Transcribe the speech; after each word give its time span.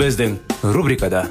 Біздің 0.00 0.38
рубрикада 0.72 1.26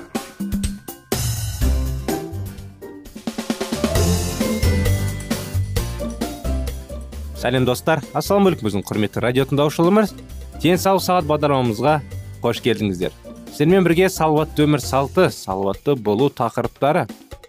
сәлем 7.39 7.65
достар. 7.65 8.03
Ассалаумағалейкум 8.13 8.67
біздің 8.67 8.83
құрметті 8.85 9.23
радио 9.25 9.47
тыңдаушыларымыз. 9.49 10.13
Денсаулық 10.61 11.01
сағат 11.01 11.25
бағдарламамызға 11.31 11.95
қош 12.43 12.61
келдіңіздер. 12.67 13.15
Сіздермен 13.47 13.87
бірге 13.87 14.11
салауатты 14.13 14.67
өмір 14.67 14.83
салты 14.85 15.31
салауатты 15.33 15.95
болу 15.95 16.29
тақырыптары 16.29 17.07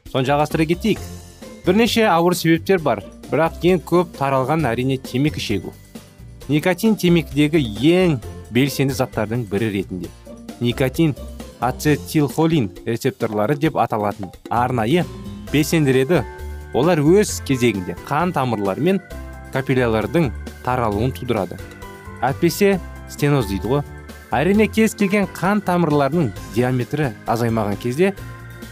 соны 0.08 0.24
жалғастыра 0.24 0.64
кетейік. 0.72 1.04
Бірнеше 1.66 2.06
ауыр 2.08 2.38
себептер 2.38 2.80
бар 2.80 3.04
бірақ 3.28 3.60
ең 3.74 3.84
көп 3.84 4.16
таралған 4.16 4.64
әрине 4.72 4.96
темекі 4.96 5.44
шегу. 5.44 5.74
Никотин 6.48 6.96
темекідегі 6.96 7.60
ең 7.92 8.16
белсенді 8.56 8.96
заттардың 8.96 9.44
бірі 9.52 9.68
ретінде. 9.76 10.08
Никотин 10.60 11.14
ацетилхолин 11.60 12.70
рецепторлары 12.86 13.56
деп 13.56 13.76
аталатын 13.76 14.30
арнайы 14.50 15.04
белсендіреді. 15.52 16.22
Олар 16.74 17.00
өз 17.02 17.40
кезегінде 17.46 17.96
қан 18.06 18.32
тамырлары 18.32 18.80
мен 18.80 19.00
капиллялардың 19.52 20.30
таралуын 20.64 21.12
тудырады. 21.16 21.58
Әйтпесе 22.22 22.78
стеноз 23.10 23.48
дейді 23.50 23.72
ғой. 23.72 23.82
Әрине 24.30 24.68
кез 24.70 24.94
келген 24.94 25.26
қан 25.34 25.58
тамырларының 25.66 26.30
диаметрі 26.54 27.10
азаймаған 27.26 27.80
кезде 27.82 28.12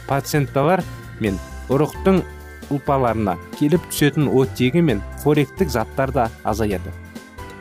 пациентталар 0.07 0.85
мен 1.19 1.41
ұрықтың 1.69 2.23
ұлпаларына 2.71 3.35
келіп 3.59 3.89
түсетін 3.91 4.31
оттегі 4.31 4.85
мен 4.85 5.03
қоректік 5.25 5.73
заттар 5.73 6.13
да 6.15 6.29
азаяды. 6.45 6.93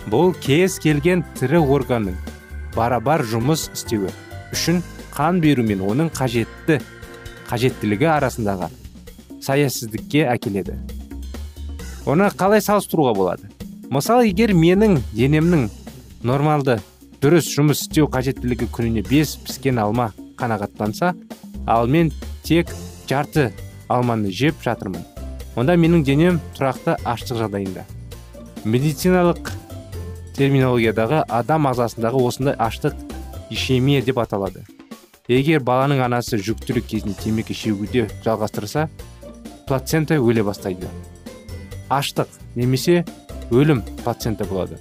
Бұл 0.07 0.35
кез 0.43 0.77
келген 0.83 1.25
тірі 1.39 1.63
органның 1.63 2.15
барабар 2.77 3.23
жұмыс 3.25 3.67
істеуі 3.73 4.13
үшін 4.53 4.83
қан 5.15 5.41
беру 5.41 5.65
мен 5.65 5.81
оның 5.81 6.11
қажетті 6.13 6.77
қажеттілігі 7.49 8.07
арасындағы 8.13 8.69
саясыздікке 9.41 10.25
әкеледі. 10.29 10.75
Оны 12.05 12.29
қалай 12.37 12.61
салыстыруға 12.61 13.13
болады? 13.17 13.49
Мысалы 13.89 14.29
егер 14.29 14.53
менің 14.53 14.99
денемнің 15.15 15.67
нормалды 16.27 16.77
дұрыс 17.23 17.49
жұмыс 17.55 17.85
істеу 17.87 18.09
қажеттілігі 18.11 18.69
күніне 18.75 19.03
бес 19.07 19.35
піскен 19.47 19.79
алма 19.81 20.11
қанағаттанса 20.37 21.13
ал 21.65 21.87
мен 21.87 22.11
тек 22.43 22.69
жарты 23.09 23.51
алманы 23.87 24.31
жеп 24.31 24.59
жатырмын 24.63 25.05
онда 25.57 25.73
менің 25.79 26.03
денем 26.05 26.41
тұрақты 26.57 26.97
аштық 27.07 27.39
жағдайында. 27.41 27.87
Медициналық 28.65 29.49
терминологиядағы 30.37 31.23
адам 31.33 31.67
ағзасындағы 31.71 32.21
осындай 32.29 32.55
аштық 32.61 32.95
ишемия 33.49 34.03
деп 34.05 34.19
аталады. 34.21 34.63
Егер 35.27 35.63
баланың 35.65 36.03
анасы 36.05 36.37
жүктілік 36.39 36.85
кезінде 36.87 37.17
темекі 37.19 37.55
шегуде 37.57 38.05
жалғастырса 38.25 38.87
плацента 39.67 40.19
өле 40.21 40.45
бастайды. 40.45 40.87
Аштық 41.89 42.29
немесе 42.55 43.03
өлім 43.51 43.81
плацента 44.03 44.45
болады. 44.45 44.79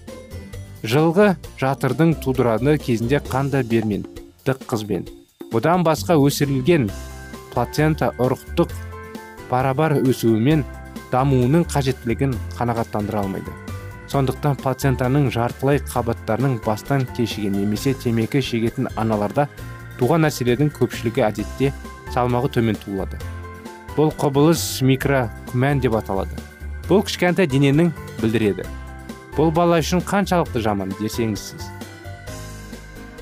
Жылғы 0.86 1.32
жатырдың 1.58 2.14
тудырады 2.22 2.76
кезінде 2.78 3.22
қанда 3.24 3.64
бермен 3.66 4.06
дық 4.46 4.62
қызбен. 4.70 5.08
Бұдан 5.50 5.82
басқа 5.86 6.18
өсірілген 6.20 6.90
плацента 7.54 8.12
ұрықтық 8.22 8.74
барабар 9.50 9.96
өсуімен 10.02 10.66
дамуының 11.10 11.64
қажеттілігін 11.72 12.36
қанағаттандыра 12.58 13.24
алмайды. 13.24 13.65
Сондықтан 14.10 14.58
плацентаның 14.62 15.30
жартылай 15.34 15.80
қабаттарының 15.90 16.60
бастан 16.64 17.06
кешіген 17.16 17.56
немесе 17.58 17.94
темекі 17.94 18.42
шегетін 18.44 18.88
аналарда 18.96 19.48
туған 19.98 20.26
нәрселердің 20.26 20.70
көпшілігі 20.76 21.24
әдетте 21.26 21.72
салмағы 22.14 22.52
төмен 22.56 22.78
туылады. 22.78 23.18
Бұл 23.96 24.12
құбылыс 24.20 24.82
микрокүмән 24.86 25.80
деп 25.82 25.96
аталады. 25.98 26.36
Бұл 26.86 27.02
кішкентай 27.06 27.48
дененің 27.50 27.90
білдіреді. 28.20 28.66
Бұл 29.36 29.50
бала 29.56 29.80
үшін 29.82 30.04
қаншалықты 30.06 30.62
жаман 30.62 30.92
десеңіз 31.00 31.48
сіз. 31.50 31.66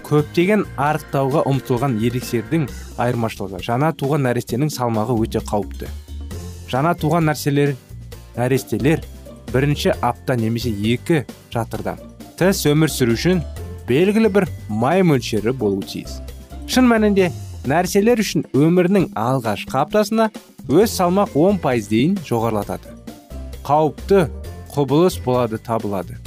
Көптеген 0.05 0.67
арықтауға 0.77 1.47
ұмтылған 1.49 1.97
ересердің 2.05 2.67
айырмашылығы 3.01 3.63
жаңа 3.65 3.95
туған 3.97 4.27
нәрестенің 4.29 4.69
салмағы 4.75 5.17
өте 5.25 5.41
қауіпті. 5.49 5.89
Жаңа 6.69 6.93
туған 7.01 7.31
нәрселер 7.31 7.73
нәрестелер 8.37 9.07
бірінші 9.55 9.95
апта 10.03 10.35
немесе 10.35 10.75
екі 10.75 11.23
жатырда 11.55 11.95
тіс 12.35 12.65
өмір 12.67 12.91
сүру 12.91 13.15
үшін 13.15 13.41
белгілі 13.87 14.31
бір 14.35 14.49
май 14.67 15.05
мөлшері 15.07 15.53
болуы 15.55 15.85
тиіс. 15.87 16.17
Шын 16.67 16.89
мәнінде 16.91 17.29
нәрселер 17.71 18.19
үшін 18.19 18.43
өмірінің 18.51 19.13
алғашқы 19.15 19.79
аптасына 19.79 20.31
өз 20.67 20.97
салмақ 20.97 21.37
10 21.39 21.61
пайыз 21.63 21.87
дейін 21.93 22.17
жоғарылатады. 22.27 22.91
Қауіпті 23.63 24.25
құбылыс 24.75 25.21
болады 25.23 25.61
табылады. 25.63 26.19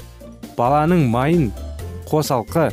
Баланың 0.55 1.03
майын 1.11 1.49
қосалқы 2.07 2.69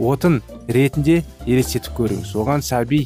отын 0.00 0.40
ретінде 0.72 1.20
елестетіп 1.44 1.92
көріңіз. 1.98 2.32
Оған 2.32 2.64
сәби 2.64 3.04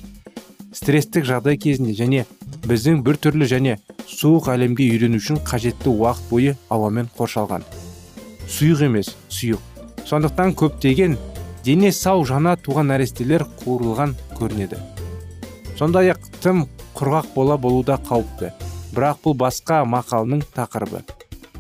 стресстік 0.71 1.27
жағдай 1.27 1.59
кезінде 1.59 1.97
және 1.99 2.25
біздің 2.67 3.03
бір 3.07 3.19
түрлі 3.23 3.47
және 3.51 3.77
суық 4.11 4.51
әлемге 4.53 4.87
үйрену 4.91 5.21
үшін 5.21 5.39
қажетті 5.47 5.93
уақыт 5.93 6.29
бойы 6.31 6.55
ауамен 6.73 7.09
қоршалған. 7.19 7.65
Сұйық 8.51 8.85
емес 8.87 9.13
сұйық. 9.31 9.63
Сондықтан 10.07 10.55
көптеген 10.59 11.17
дене 11.67 11.91
сау 11.93 12.25
жаңа 12.27 12.57
туған 12.63 12.91
нәрестелер 12.93 13.47
қуырылған 13.63 14.15
көрінеді. 14.39 14.79
Сондай 15.79 16.13
ақ 16.15 16.23
тым 16.43 16.65
құрғақ 16.97 17.35
бола 17.35 17.59
болу 17.59 17.83
да 17.85 17.99
қауіпті. 18.09 18.53
Бірақ 18.95 19.23
бұл 19.25 19.37
басқа 19.43 19.83
мақалының 19.85 20.47
тақырыбы. 20.55 21.03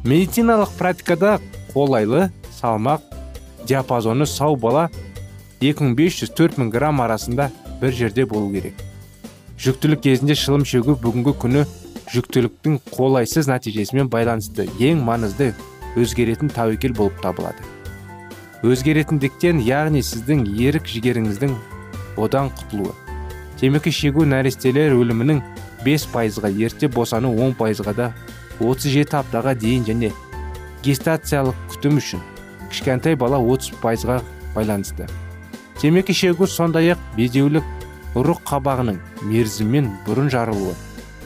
Медициналық 0.04 0.72
практикада 0.78 1.36
қолайлы 1.74 2.30
салмақ 2.60 3.02
диапазоны 3.66 4.26
сау 4.26 4.56
бала 4.56 4.88
2500-4000 5.60 6.70
грамм 6.70 7.00
арасында 7.00 7.50
бір 7.80 7.92
жерде 7.92 8.24
болу 8.24 8.52
керек. 8.52 8.85
Жүктілік 9.56 10.02
кезінде 10.04 10.34
шылым 10.36 10.66
шегу 10.68 10.94
бүгінгі 11.00 11.32
күні 11.40 11.62
жүктіліктің 12.12 12.76
қолайсыз 12.92 13.48
нәтижесімен 13.48 14.10
байланысты 14.12 14.66
ең 14.84 15.00
маңызды 15.06 15.54
өзгеретін 15.96 16.50
тәуекел 16.52 16.92
болып 16.96 17.16
табылады. 17.24 17.64
Өзгеретіндіктен 18.66 19.62
яғни 19.64 20.02
сіздің 20.04 20.44
ерік 20.60 20.90
жігеріңіздің 20.92 21.54
одан 22.20 22.50
құтылуы. 22.58 22.92
Темекі 23.56 23.92
шегу 23.96 24.26
нәрестелер 24.28 24.92
өлімінің 24.98 25.40
5 25.86 26.06
пайызға 26.12 26.52
ерте 26.52 26.90
босану 26.92 27.32
10 27.32 27.56
пайызға 27.56 27.94
да 27.96 28.10
37 28.60 29.16
аптаға 29.16 29.54
дейін 29.56 29.86
және 29.88 30.12
гестациялық 30.84 31.56
күтім 31.72 31.96
үшін 32.02 32.20
кішкентай 32.68 33.16
бала 33.16 33.40
30 33.40 33.80
пайызға 33.80 34.20
байланысты. 34.54 35.08
Темекі 35.80 36.12
шегу 36.12 36.46
сондай 36.46 36.92
ақ 36.92 37.00
безеулік 37.16 37.64
ұрық 38.16 38.38
қабағының 38.48 38.96
мерзіммен 39.28 39.90
бұрын 40.06 40.30
жарылуы. 40.32 40.72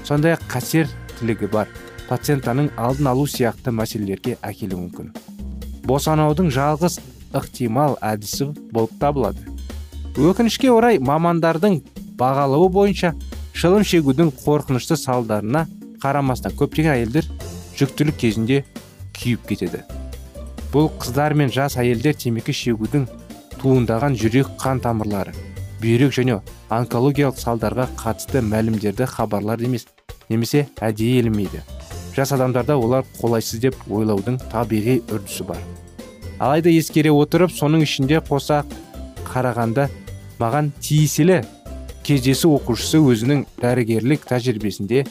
Сондай 0.03 0.35
ақ 0.35 0.43
қасиеттілігі 0.51 1.47
бар 1.53 1.69
плацентаның 2.09 2.73
алдын 2.75 3.13
алу 3.13 3.29
сияқты 3.31 3.71
мәселелерге 3.71 4.35
әкелуі 4.43 4.89
мүмкін. 4.89 5.13
Босанаудың 5.87 6.51
жалғыз 6.51 6.99
ықтимал 7.39 7.95
әдісі 8.03 8.49
болып 8.75 8.97
табылады. 8.99 9.45
Өкінішке 10.19 10.73
орай 10.75 10.99
мамандардың 10.99 11.79
бағалауы 12.19 12.73
бойынша 12.75 13.13
шылым 13.55 13.87
шегудің 13.87 14.33
қорқынышты 14.43 14.99
салдарына 14.99 15.69
қарамастан 16.03 16.57
көптеген 16.59 16.97
әйелдер 16.97 17.29
жүктілік 17.79 18.19
кезінде 18.19 18.65
күйіп 19.15 19.47
кетеді. 19.53 19.85
Бұл 20.75 20.91
қыздар 20.99 21.39
мен 21.39 21.55
жас 21.55 21.79
әйелдер 21.79 22.19
темекі 22.19 22.55
шегудің 22.57 23.07
туындаған 23.61 24.19
жүрек 24.19 24.51
қан 24.59 24.83
тамырлары. 24.83 25.37
Бүйрек 25.81 26.15
және 26.17 26.41
онкологиялық 26.71 27.39
салдарға 27.41 27.89
қатысты 27.99 28.43
мәлімдерді 28.45 29.07
хабарлар 29.09 29.61
емес 29.65 29.87
немесе 30.29 30.67
әдейі 30.81 31.25
елемейді. 31.25 31.63
Жас 32.17 32.33
адамдарда 32.37 32.77
олар 32.77 33.05
қолайсыз 33.21 33.63
деп 33.63 33.77
ойлаудың 33.89 34.39
табиғи 34.53 35.01
үрдісі 35.11 35.47
бар. 35.49 35.61
Алайда 36.39 36.71
ескере 36.73 37.13
отырып 37.13 37.53
соның 37.55 37.85
ішінде 37.85 38.21
қоса 38.27 38.63
қарағанда 39.31 39.89
маған 40.41 40.71
тиесілі 40.81 41.43
кездесу 42.05 42.55
оқушысы 42.57 43.01
өзінің 43.01 43.45
дәрігерлік 43.61 44.25
тәжірибесінде 44.29 45.05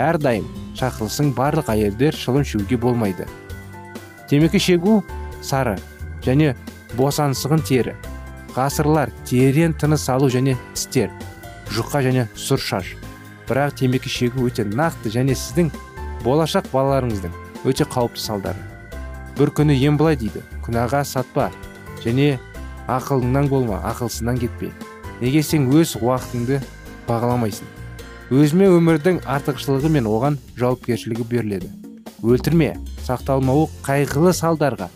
әрдайым 0.00 0.46
шақырылсың 0.78 1.32
барлық 1.36 1.70
әйелдер 1.72 2.16
шылым 2.16 2.44
шегуге 2.44 2.76
болмайды. 2.76 3.26
Темекі 4.28 4.60
шегу 4.60 5.00
сары 5.42 5.76
және 6.26 6.54
босаңсығын 6.98 7.64
тері. 7.66 7.96
Ғасырлар 8.56 9.12
терең 9.28 9.76
тыныс 9.76 10.08
алу 10.08 10.30
және 10.32 10.56
тістер 10.74 11.12
жұқа 11.72 12.02
және 12.06 12.26
сұр 12.38 12.62
шаш. 12.62 12.94
Бірақ 13.46 13.76
темекі 13.80 14.10
шегу 14.10 14.46
өте 14.48 14.64
нақты 14.64 15.12
және 15.12 15.36
сіздің 15.36 15.70
болашақ 16.24 16.70
балаларыңыздың 16.72 17.34
өте 17.68 17.84
қауіпті 17.84 18.22
салдары. 18.22 18.62
Бір 19.38 19.52
күні 19.52 19.76
ем 19.76 19.98
былай 20.00 20.16
дейді 20.16 20.42
күнәға 20.64 21.04
сатпа 21.04 21.50
және 22.04 22.38
ақылыңнан 22.88 23.50
болма 23.52 23.82
ақылсыздан 23.92 24.40
кетпе. 24.40 24.72
Неге 25.20 25.42
сен 25.42 25.68
өз 25.72 25.96
уақытыңды 26.00 26.62
бағаламайсың? 27.08 27.68
Өзіме 28.30 28.70
өмірдің 28.74 29.20
артықшылығы 29.22 29.92
мен 29.92 30.08
оған 30.10 30.40
жауапкершілігі 30.58 31.28
беріледі. 31.30 31.70
Өлтірме 32.22 32.74
сақталмауы 33.06 33.68
қайғылы 33.86 34.32
салдарға. 34.34 34.90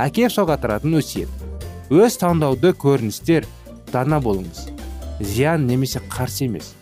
Әкеп 0.00 0.32
соғатыратын 0.34 0.98
өсиет. 0.98 1.41
Өз 1.92 2.16
таңдауды 2.22 2.72
көріністер 2.80 3.44
дана 3.92 4.20
болыңыз. 4.24 4.66
Зиян 5.20 5.66
немесе 5.68 6.00
қарсы 6.08 6.46
емес. 6.48 6.72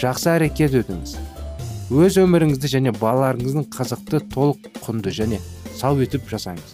Жақсы 0.00 0.30
әрекет 0.38 0.72
етіңіз 0.80 1.18
өз 1.92 2.16
өміріңізді 2.16 2.68
және 2.72 2.92
балаларыңыздың 2.96 3.66
қызықты 3.74 4.22
толық 4.32 4.70
құнды 4.86 5.12
және 5.12 5.38
сау 5.76 6.00
етіп 6.00 6.24
жасаңыз. 6.30 6.72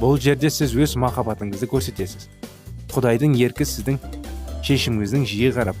Бұл 0.00 0.16
жерде 0.16 0.48
сіз 0.48 0.72
өз 0.72 0.96
махаббатыңызды 0.96 1.68
көрсетесіз. 1.68 2.24
Құдайдың 2.88 3.36
еркі 3.36 3.66
сіздің 3.68 3.98
шешіміңіздің 4.64 5.26
жиі 5.28 5.52
қарап 5.52 5.76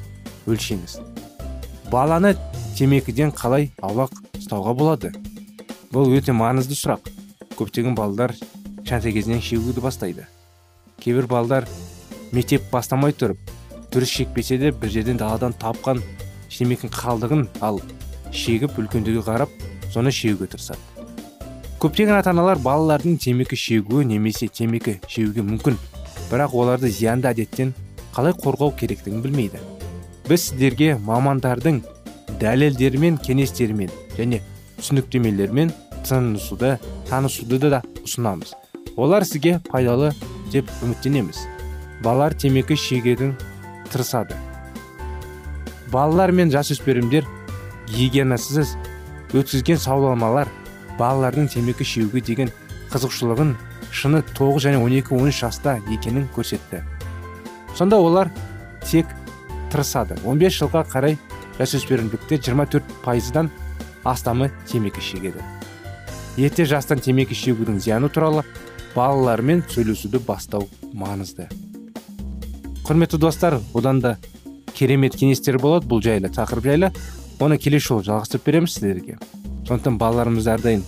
өлшеңіз. 0.46 0.98
Баланы 1.88 2.34
темекіден 2.76 3.32
қалай 3.32 3.70
аулақ 3.80 4.12
ұстауға 4.36 4.76
болады? 4.76 5.14
Бұл 5.88 6.12
өте 6.12 6.36
маңызды 6.36 6.76
сұрақ. 6.76 7.08
Көптеген 7.56 7.96
балалар 7.96 8.36
кішкентай 8.84 9.16
кезінен 9.16 9.40
шегуді 9.40 9.80
бастайды. 9.80 10.28
Кейбір 11.08 11.26
балалар 11.32 11.64
мектеп 12.36 12.68
бастамай 12.68 13.16
тұрып 13.16 13.40
дұрыс 13.88 14.12
шекпесе 14.12 14.60
де 14.60 14.74
бір 14.76 14.92
жерден 14.92 15.16
даладан 15.16 15.56
тапқан 15.56 16.04
темекінің 16.52 16.92
қалдығын 16.92 17.46
ал 17.64 17.80
шегіп 18.28 18.76
үлкендерге 18.76 19.24
қарап 19.24 19.52
соны 19.88 20.12
шегуге 20.12 20.52
тырысады 20.52 20.98
көптеген 21.80 22.18
ата 22.18 22.34
аналар 22.36 22.60
балалардың 22.60 23.16
темекі 23.24 23.56
шегуі 23.56 24.04
немесе 24.04 24.50
темекі 24.52 24.98
шегуге 25.08 25.46
мүмкін 25.48 25.80
бірақ 26.28 26.56
оларды 26.60 26.92
зиянды 26.92 27.30
әдеттен 27.32 27.72
қалай 28.18 28.34
қорғау 28.34 28.72
керектігін 28.76 29.22
білмейді. 29.22 29.60
Біз 30.28 30.48
сіздерге 30.48 30.96
мамандардың 31.06 31.80
дәлелдерімен 32.42 33.20
кеңестерімен 33.22 33.92
және 34.18 34.42
түсініктемелермен 34.80 35.70
танысуды 36.08 37.70
да 37.70 37.82
ұсынамыз. 38.02 38.56
Олар 38.96 39.24
сізге 39.24 39.60
пайдалы 39.70 40.12
деп 40.52 40.70
үміттенеміз. 40.82 41.44
Балалар 42.02 42.34
темекі 42.34 42.76
шегудің 42.78 43.34
тырысады. 43.92 44.36
Балалар 45.92 46.32
мен 46.32 46.52
жасөспірімдер 46.52 47.26
гигиенасыз 47.88 48.76
өткізген 49.32 49.80
сауалнамалар 49.80 50.50
балалардың 50.98 51.48
темекі 51.52 51.86
шегуге 51.86 52.22
деген 52.24 52.52
қызығушылығын 52.92 53.54
шыны 53.92 54.22
9 54.34 54.62
және 54.64 54.80
12-13 54.82 55.40
жаста 55.40 55.78
екенін 55.92 56.28
көрсетті. 56.34 56.82
Сонда 57.76 57.96
олар 57.96 58.30
тек 58.84 59.06
тырысады. 59.72 60.18
15 60.24 60.60
жылға 60.62 60.84
қарай 60.88 61.18
жасөспірімдікте 61.58 62.40
24 62.40 62.82
пайыздан 63.04 63.50
астамы 64.04 64.50
темекі 64.66 65.00
шегеді. 65.04 65.42
Ерте 66.38 66.64
жастан 66.64 67.00
темекі 67.02 67.34
шегудің 67.34 67.80
зияны 67.82 68.08
туралы 68.08 68.44
балалармен 68.94 69.62
сөйлесуді 69.70 70.20
бастау 70.26 70.68
маңызды. 70.94 71.48
Құрметті 72.86 73.18
достар 73.20 73.58
одан 73.74 74.00
да 74.00 74.16
керемет 74.74 75.16
кеңестер 75.18 75.58
болады. 75.60 75.86
Бұл 75.90 76.02
жайлы 76.04 76.30
тақырып 76.32 76.70
жайлы. 76.70 76.92
Оны 77.40 77.58
келесі 77.58 77.92
жолы 77.92 78.06
жалғастырып 78.08 78.46
береміз 78.46 78.74
сіздерге. 78.74 79.18
Сондықтан 79.68 79.98
балаларымыз 80.00 80.48
әрдайым 80.54 80.84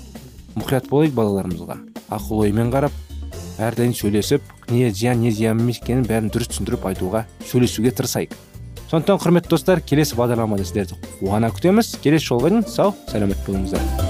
мұқият 0.57 0.89
болайық 0.91 1.15
балаларымызға. 1.15 1.77
Ақыл 2.11 2.45
оймен 2.47 2.73
қарап 2.73 2.95
әрдайым 3.61 3.95
сөйлесіп 3.95 4.43
не 4.71 4.91
зиян 4.91 5.21
не 5.21 5.31
зиян 5.31 5.61
емес 5.61 5.83
екенін 5.83 6.07
бәрін 6.09 6.31
дұрыс 6.33 6.51
түсіндіріп 6.55 6.87
айтуға 6.91 7.27
сөйлесуге 7.47 7.93
тырысайық. 7.95 8.33
Сондықтан 8.91 9.21
құрметті 9.23 9.53
достар 9.53 9.85
келесі 9.85 10.17
бағдарламада 10.19 10.65
сіздерді 10.67 10.99
қуана 11.21 11.53
күтеміз. 11.55 11.99
Келесі 12.03 12.33
жолға 12.33 12.51
дейін 12.57 12.67
сау 12.67 12.97
сәлемет 13.13 13.45
болыңыздар. 13.47 14.10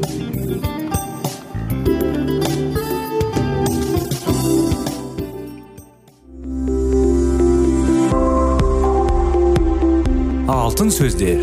Алтын 10.71 10.87
сөздер. 10.87 11.41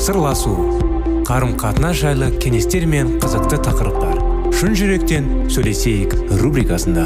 Сырласу 0.00 0.54
қарым 1.28 1.50
қатынас 1.60 1.98
жайлы 2.00 2.30
кеңестер 2.40 2.86
мен 2.88 3.18
қызықты 3.20 3.58
тақырыптар. 3.66 4.22
Шын 4.56 4.72
жүректен 4.78 5.26
сөйлесейік 5.52 6.14
рубрикасында. 6.40 7.04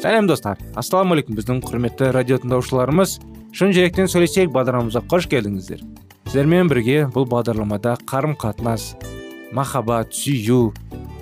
Сәлем 0.00 0.30
достар. 0.30 0.56
Ассалаумағалейкум 0.72 1.36
біздің 1.36 1.60
құрметті 1.68 2.14
радио 2.16 2.40
тыңдаушыларымыз. 2.40 3.18
Шын 3.52 3.76
жүректен 3.76 4.08
сөйлесейік 4.08 4.56
бағдарламамызға 4.56 5.04
қош 5.12 5.28
келдіңіздер. 5.36 5.84
Сіздермен 6.30 6.72
бірге 6.72 7.02
бұл 7.12 7.28
бағдарламада 7.28 7.98
қарым 8.08 8.38
қатынас 8.40 8.94
махаббат 9.54 10.10
сүю 10.12 10.74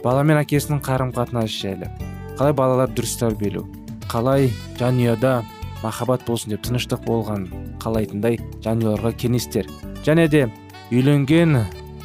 бала 0.02 0.24
мен 0.24 0.40
әкесінің 0.40 0.80
қарым 0.82 1.12
қатынасы 1.12 1.60
жайлы. 1.66 1.90
Қалай 2.38 2.54
балалар 2.56 2.90
дұрыс 2.90 3.18
тәрбиелеу 3.20 3.66
қалай 4.08 4.50
жанұяда 4.80 5.42
махаббат 5.82 6.24
болсын 6.26 6.54
деп 6.54 6.64
тыныштық 6.66 7.04
болған 7.06 7.46
қалайтындай 7.82 8.38
жанұяларға 8.64 9.12
кеңестер. 9.20 9.68
Және 10.04 10.28
де 10.32 10.46
үйленген 10.90 11.60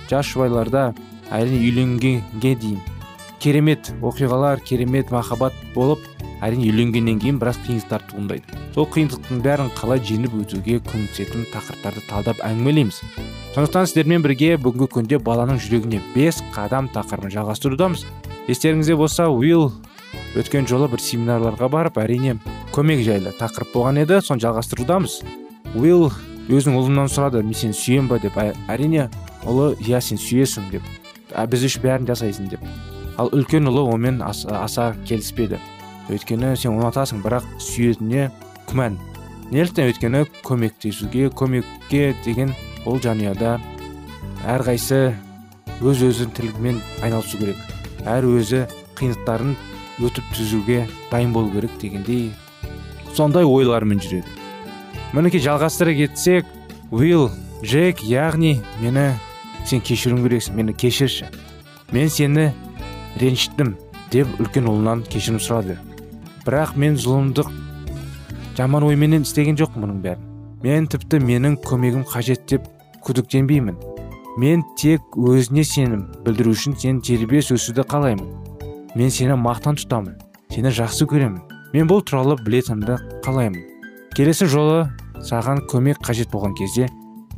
жас 0.09 0.29
жұбайларда 0.33 0.91
әрине 1.31 1.63
үйленгенге 1.63 2.53
дейін 2.59 2.79
керемет 3.39 3.91
оқиғалар 4.01 4.59
керемет 4.63 5.11
махаббат 5.11 5.55
болып 5.75 6.03
әрине 6.43 6.69
үйленгеннен 6.69 7.19
кейін 7.21 7.39
біраз 7.41 7.57
қиындықтар 7.65 8.03
туындайды. 8.11 8.59
Сол 8.75 8.87
қиындықтың 8.93 9.41
бәрін 9.45 9.71
қалай 9.77 10.01
жеңіп 10.05 10.35
өтуге 10.43 10.77
көмектесетін 10.85 11.47
тақырыптарды 11.53 12.03
талдап 12.09 12.41
әңгімелейміз. 12.45 13.01
Сондықтан 13.55 13.89
сіздермен 13.89 14.21
бірге 14.21 14.55
бүгінгі 14.61 14.89
күнде 14.93 15.19
баланың 15.23 15.57
жүрегіне 15.63 16.01
бес 16.13 16.43
қадам 16.53 16.91
тақырыбын 16.93 17.33
жалғастырудамыз. 17.33 18.05
Естеріңізде 18.47 18.95
болса 18.95 19.29
уилл 19.33 19.71
өткен 20.37 20.67
жолы 20.69 20.87
бір 20.91 21.01
семинарларға 21.01 21.69
барып 21.73 21.97
әрине 22.03 22.37
көмек 22.75 23.01
жайлы 23.07 23.33
тақырып 23.39 23.73
болған 23.73 24.03
еді 24.03 24.21
соны 24.21 24.43
жалғастырудамыз. 24.45 25.21
Уилл 25.75 26.11
өзінің 26.47 26.77
ұлынан 26.79 27.09
сұрады 27.11 27.41
мен 27.43 27.57
сені 27.57 27.75
сүйемін 27.75 28.11
ба? 28.11 28.19
деп. 28.21 28.37
Әрине 28.69 29.09
ұлы 29.43 29.73
иә 29.83 29.99
сен 30.03 30.21
сүйесің 30.21 30.69
деп. 30.71 30.85
Біз 31.49 31.65
үшін 31.67 31.83
бәрін 31.83 32.07
жасайсың 32.07 32.51
деп. 32.53 32.63
Ал 33.17 33.31
үлкен 33.33 33.67
ұлы 33.67 33.83
онымен 33.89 34.21
аса, 34.23 34.61
аса 34.63 34.93
келіспеді. 35.07 35.59
Өйткені 36.11 36.55
сен 36.57 36.77
ұнатасың 36.77 37.21
бірақ 37.23 37.45
сүйетініне 37.61 38.29
күмән. 38.69 38.97
Неліктен 39.51 39.87
өйткені 39.91 40.25
көмектесуге 40.43 41.29
көмекке 41.35 42.13
деген 42.25 42.53
ол 42.85 42.99
жанұяда 43.03 43.57
әрқайсы 44.47 45.13
өз 45.81 46.03
өзінің 46.07 46.33
тірлігімен 46.35 46.81
айналысу 47.05 47.39
керек. 47.39 47.59
Әр 48.07 48.27
өзі 48.27 48.65
қиындықтарын 48.99 49.55
өтіп 50.03 50.35
түзуге 50.35 50.83
дайын 51.11 51.33
болу 51.33 51.51
керек 51.53 51.73
дегендей 51.81 52.31
сондай 53.15 53.45
ойлармен 53.47 54.01
жүреді. 54.03 54.27
Мінекей 55.13 55.41
жалғастыра 55.41 55.95
кетсек 55.97 56.45
уилл 56.91 57.29
джек 57.63 58.03
яғни 58.05 58.59
мені 58.81 59.09
сен 59.65 59.81
кешіруің 59.81 60.23
керексің 60.27 60.59
мені 60.59 60.75
кешірші. 60.77 61.27
Мен 61.91 62.09
сені 62.09 62.51
ренжіттім 63.19 63.75
деп 64.11 64.29
үлкен 64.39 64.67
ұлынан 64.69 65.03
кешірім 65.07 65.41
сұрады. 65.41 65.77
Бірақ 66.47 66.77
мен 66.79 66.95
зұлымдық 66.95 67.49
жаман 68.55 68.85
ойменен 68.87 69.25
істеген 69.27 69.57
жоқпын 69.59 69.83
мұның 69.83 69.97
бәрін. 70.05 70.27
Мен 70.63 70.85
тіпті 70.87 71.19
менің 71.19 71.57
көмегім 71.65 72.05
қажет 72.07 72.45
деп 72.47 72.63
күдіктенбеймін. 73.03 73.75
Мен 74.39 74.63
тек 74.79 75.03
өзіне 75.19 75.65
сенім 75.67 76.05
білдіру 76.23 76.53
үшін 76.55 76.77
сен 76.79 77.01
тербес 77.03 77.51
өсуді 77.51 77.83
қалаймын. 77.91 78.29
Мен 78.95 79.11
сені 79.11 79.35
мақтан 79.35 79.75
тұтамын 79.81 80.15
сені 80.53 80.71
жақсы 80.71 81.05
көремін. 81.11 81.41
Мен 81.73 81.89
бұл 81.91 81.99
туралы 82.07 82.37
білетінімді 82.39 82.95
қалаймын. 83.25 83.65
Келесі 84.15 84.47
жолы 84.47 84.87
саған 85.19 85.65
көмек 85.67 85.99
қажет 85.99 86.31
болған 86.31 86.55
кезде 86.57 86.87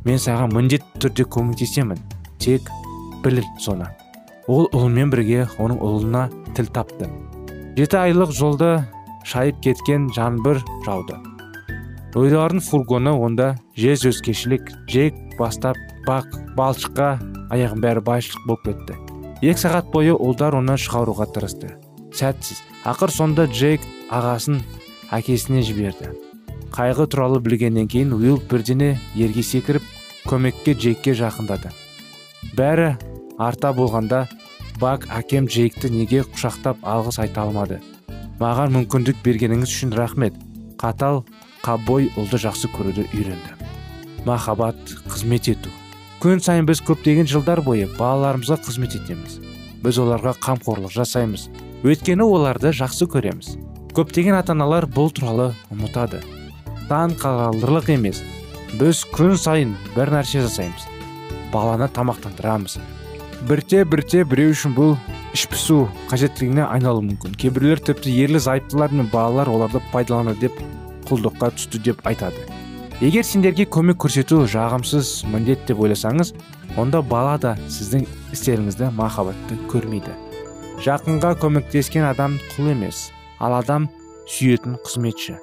мен 0.06 0.22
саған 0.22 0.54
міндетті 0.54 1.01
түрде 1.01 1.25
көмектесемін 1.25 1.98
тек 2.39 2.70
біл 3.25 3.42
соны. 3.60 3.89
Ол 4.48 4.70
ұлымен 4.70 5.10
бірге 5.12 5.48
оның 5.58 5.82
ұлына 5.82 6.30
тіл 6.56 6.70
тапты. 6.74 7.10
Жеті 7.75 8.00
айлық 8.00 8.32
жолды 8.36 8.72
шайып 9.29 9.59
кеткен 9.65 10.09
жаңбыр 10.15 10.62
жауды. 10.86 11.19
Ойлардың 12.17 12.63
фургоны 12.65 13.12
онда 13.13 13.51
жез 13.77 14.01
өзкешілік 14.09 14.71
жек 14.89 15.17
бастап 15.38 15.77
бақ 16.07 16.25
балшыққа 16.57 17.09
аяғын 17.53 17.83
бәрі 17.83 18.01
байшылық 18.07 18.48
болып 18.50 18.65
кетті. 18.65 18.98
Екі 19.45 19.62
сағат 19.62 19.91
бойы 19.93 20.15
ұлдар 20.17 20.57
оны 20.57 20.75
шығаруға 20.81 21.29
тырысты. 21.36 21.75
Сәтсіз. 22.17 22.63
Ақыр 22.89 23.13
сонда 23.13 23.45
джейк 23.51 23.86
ағасын 24.09 24.63
әкесіне 25.13 25.62
жіберді. 25.67 26.15
Қайғы 26.74 27.05
туралы 27.13 27.39
білгеннен 27.45 27.88
кейін 27.91 28.15
уилл 28.17 28.41
бірдене 28.50 28.95
ерге 29.15 29.45
секіріп 29.45 29.86
көмекке 30.25 30.74
джейкке 30.74 31.13
жақындады. 31.17 31.71
Бәрі 32.57 32.95
арта 33.38 33.71
болғанда 33.77 34.25
бак 34.81 35.07
әкем 35.13 35.48
джейкті 35.48 35.93
неге 35.93 36.25
құшақтап 36.25 36.81
алғыс 36.83 37.21
айта 37.21 37.45
алмады? 37.45 37.79
Маған 38.39 38.72
мүмкіндік 38.77 39.19
бергеніңіз 39.25 39.72
үшін 39.74 39.91
рахмет. 40.00 40.36
Қатал 40.79 41.25
қабой 41.63 42.08
ұлды 42.15 42.39
жақсы 42.39 42.69
көруді 42.72 43.03
үйренді. 43.12 43.55
Махаббат 44.25 44.79
қызмет 45.12 45.50
ету. 45.51 45.72
Күн 46.24 46.39
сайын 46.43 46.67
біз 46.67 46.81
көптеген 46.88 47.27
жылдар 47.27 47.62
бойы 47.63 47.89
балаларымызға 47.98 48.62
қызмет 48.63 48.96
етеміз. 48.96 49.39
Біз 49.84 50.00
оларға 50.00 50.34
қамқорлық 50.39 50.91
жасаймыз. 50.96 51.50
Өйткені 51.84 52.24
оларды 52.24 52.72
жақсы 52.75 53.08
көреміз. 53.12 53.53
Көптеген 53.96 54.36
ата 54.39 54.55
аналар 54.55 54.88
бұл 54.88 55.12
туралы 55.15 55.51
ұмытады. 55.72 56.24
Таң 56.88 57.15
қаларлық 57.19 57.91
емес. 57.96 58.24
Біз 58.79 59.03
күн 59.15 59.36
сайын 59.39 59.75
бір 59.96 60.12
нәрсе 60.15 60.43
жасаймыз. 60.46 60.88
Баланы 61.51 61.88
тамақтандырамыз. 61.91 62.79
Бірте 63.48 63.86
бірте 63.88 64.25
біреу 64.27 64.51
үшін 64.55 64.75
бұл 64.75 64.98
іш 65.33 65.45
пісу 65.51 65.88
қажеттілігіне 66.09 66.65
айналуы 66.65 67.03
мүмкін. 67.05 67.36
Кейбіреулер 67.39 67.81
тіпті 67.83 68.13
ерлі 68.24 68.41
зайыптылар 68.41 68.93
мен 68.95 69.09
балалар 69.12 69.50
оларды 69.51 69.81
пайдаланады 69.93 70.48
деп 70.48 70.62
құлдыққа 71.09 71.51
түсті 71.57 71.81
деп 71.86 72.01
айтады. 72.07 72.45
Егер 73.00 73.24
сендерге 73.24 73.63
көмек 73.63 74.00
көрсету 74.03 74.41
жағымсыз 74.50 75.29
міндет 75.31 75.63
деп 75.69 75.79
ойласаңыз 75.79 76.33
онда 76.77 77.01
бала 77.01 77.38
да 77.39 77.53
сіздің 77.69 78.07
істеріңізді 78.36 78.89
махаббатты 78.98 79.55
көрмейді. 79.71 80.15
Жақынға 80.83 81.36
көмектескен 81.39 82.09
адам 82.09 82.38
құл 82.55 82.74
емес 82.74 83.09
ал 83.39 83.55
адам 83.59 83.88
сүйетін 84.27 84.77
қызметші. 84.83 85.38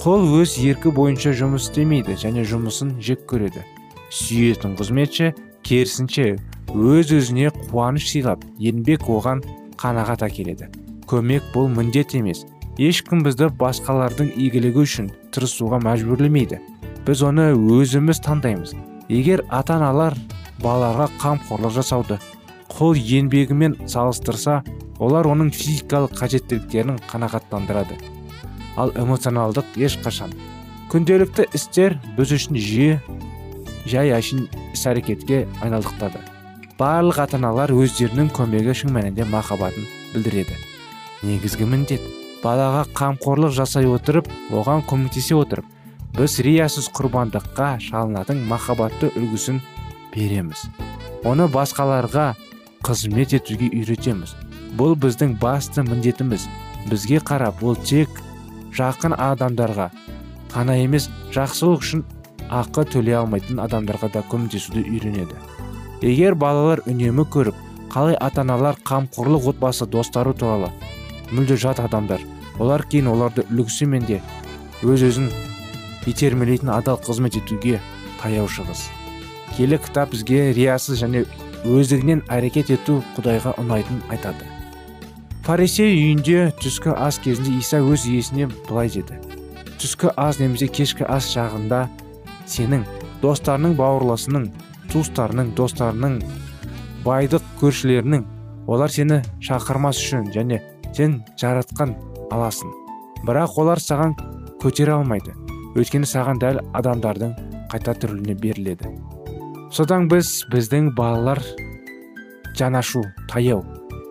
Құл 0.00 0.26
өз 0.40 0.56
еркі 0.62 0.92
бойынша 0.94 1.34
жұмыс 1.36 1.68
істемейді 1.68 2.16
және 2.20 2.44
жұмысын 2.48 2.96
жек 3.02 3.26
көреді. 3.28 3.64
Сүйетін 4.08 4.76
қызметші 4.78 5.32
керісінше 5.66 6.36
өз 6.74 7.12
өзіне 7.14 7.52
қуаныш 7.70 8.08
сыйлап 8.10 8.42
еңбек 8.58 9.06
оған 9.06 9.42
қанағат 9.78 10.24
әкеледі. 10.26 10.70
Көмек 11.06 11.44
бұл 11.54 11.68
міндет 11.70 12.16
емес. 12.18 12.44
Ешкім 12.76 13.22
бізді 13.24 13.48
басқалардың 13.60 14.32
игілігі 14.34 14.82
үшін 14.82 15.10
тырысуға 15.32 15.78
мәжбүрлемейді. 15.84 16.58
Біз 17.06 17.22
оны 17.22 17.52
өзіміз 17.54 18.20
таңдаймыз. 18.26 18.74
Егер 19.08 19.44
ата 19.48 19.78
аналар 19.78 20.16
балаларға 20.60 21.06
қамқорлық 21.22 21.76
жасауды 21.78 22.18
қол 22.72 22.98
еңбегімен 22.98 23.78
салыстырса 23.88 24.62
олар 24.98 25.28
оның 25.30 25.52
физикалық 25.54 26.16
қажеттіліктерін 26.18 26.98
қанағаттандырады. 27.08 27.96
Ал 28.76 28.92
эмоционалдық 28.92 29.76
ешқашан. 29.80 30.34
Күнделікті 30.92 31.48
істер 31.56 31.96
біз 32.18 32.34
үшін 32.36 32.58
жиі 32.60 32.98
жай 33.88 34.12
әшін 34.16 34.48
іс 34.74 34.86
әрекетке 34.90 35.46
айналдықтады. 35.62 36.35
Барлық 36.76 37.22
ата 37.22 37.38
аналар 37.38 37.72
өздерінің 37.72 38.28
көмегі 38.36 38.74
шын 38.76 38.92
мәнінде 38.92 39.24
махаббатын 39.30 39.86
білдіреді. 40.12 40.56
Негізгі 41.24 41.64
міндет 41.70 42.02
балаға 42.42 42.82
қамқорлық 42.96 43.54
жасай 43.56 43.88
отырып 43.88 44.28
оған 44.52 44.84
көмектесе 44.84 45.38
отырып 45.38 45.64
біз 46.18 46.36
риясыз 46.44 46.90
құрбандыққа 46.96 47.70
шалынатын 47.86 48.44
махаббатты 48.50 49.08
үлгісін 49.16 49.62
береміз. 50.12 50.66
Оны 51.24 51.48
басқаларға 51.48 52.34
қызмет 52.84 53.32
етуге 53.40 53.72
үйретеміз. 53.72 54.36
Бұл 54.76 54.92
біздің 55.00 55.38
басты 55.40 55.80
міндетіміз. 55.82 56.44
Бізге 56.90 57.24
қарап 57.24 57.64
ол 57.64 57.76
тек 57.80 58.20
жақын 58.76 59.16
адамдарға 59.16 59.88
ғана 60.52 60.76
емес 60.84 61.08
жақсылық 61.32 61.80
үшін 61.80 62.04
ақы 62.52 62.84
төлей 62.92 63.16
алмайтын 63.16 63.64
адамдарға 63.64 64.12
да 64.12 64.22
көмектесуді 64.30 64.84
үйренеді. 64.84 65.55
Егер 66.02 66.34
балалар 66.34 66.82
үнемі 66.86 67.24
көріп 67.32 67.56
қалай 67.92 68.16
ата 68.20 68.42
аналар 68.42 68.76
қамқорлық 68.84 69.50
отбасы 69.52 69.86
достары 69.86 70.34
туралы 70.34 70.72
мүлде 71.30 71.56
жат 71.56 71.80
адамдар 71.80 72.20
олар 72.58 72.84
кейін 72.90 73.08
оларды 73.12 73.46
үлгісімен 73.50 74.04
де 74.08 74.20
өз 74.82 75.04
өзін 75.08 75.30
итермелейтін 76.06 76.70
адал 76.70 76.98
қызмет 77.02 77.36
етуге 77.38 77.80
таяу 78.20 78.48
шығыс. 78.50 78.86
Келі 79.56 79.78
кітап 79.82 80.12
бізге 80.12 80.52
риясыз 80.56 81.00
және 81.02 81.24
өздігінен 81.66 82.22
әрекет 82.32 82.70
ету 82.74 83.00
құдайға 83.16 83.56
ұнайтынын 83.60 84.04
айтады. 84.12 84.46
Фарисей 85.46 85.94
үйінде 85.94 86.50
түскі 86.60 86.94
ас 86.94 87.18
кезінде 87.22 87.56
иса 87.58 87.80
өз 87.80 88.06
иесіне 88.10 88.48
былай 88.68 88.90
деді. 88.90 89.18
Түскі 89.80 90.12
ас 90.16 90.40
немесе 90.42 90.68
кешкі 90.68 91.06
ас 91.08 91.28
шағында 91.32 91.86
сенің 92.50 92.86
достарының 93.22 93.76
бауырласының 93.78 94.48
туыстарының 94.96 95.50
достарының 95.52 96.14
байдық 97.04 97.44
көршілерінің 97.60 98.22
олар 98.72 98.88
сені 98.88 99.18
шақырмас 99.44 99.98
үшін 100.00 100.30
және 100.32 100.62
сен 100.96 101.18
жаратқан 101.36 101.92
аласың. 102.32 102.70
Бірақ 103.28 103.58
олар 103.60 103.82
саған 103.82 104.14
көтере 104.62 104.94
алмайды. 104.96 105.34
Өйткені 105.76 106.08
саған 106.08 106.40
дәл 106.40 106.62
адамдардың 106.78 107.34
қайта 107.72 107.92
түріліне 108.00 108.38
беріледі. 108.40 108.94
Содан 109.68 110.08
біз 110.08 110.46
біздің 110.52 110.94
балалар 110.96 111.42
жанашу 112.56 113.02
таяу 113.28 113.60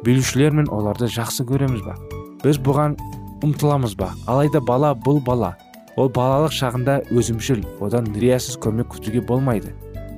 билеушілер 0.05 0.53
мен 0.53 0.69
оларды 0.69 1.09
жақсы 1.09 1.47
көреміз 1.49 1.81
ба? 1.87 1.95
Біз 2.43 2.59
бұған 2.61 2.99
ұмтыламыз 3.41 3.97
ба? 3.97 4.11
Алайда 4.29 4.61
бала 4.61 4.93
бұл 4.93 5.17
бала. 5.25 5.55
Ол 5.97 6.11
балалық 6.13 6.53
шағында 6.53 6.99
өзімшіл 7.09 7.65
одан 7.81 8.13
риясыз 8.13 8.59
көмек 8.61 8.93
күтуге 8.93 9.25
болмайды. 9.25 9.73